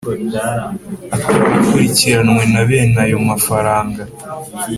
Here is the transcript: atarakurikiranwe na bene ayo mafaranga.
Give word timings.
atarakurikiranwe 1.15 2.41
na 2.53 2.61
bene 2.67 2.97
ayo 3.05 3.17
mafaranga. 3.29 4.01